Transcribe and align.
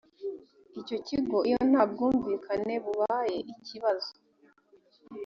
icyo 0.79 0.97
kigo 1.07 1.37
iyo 1.47 1.59
nta 1.71 1.81
bwumvikane 1.91 2.75
bubaye 2.83 3.37
ikibazo 3.53 4.11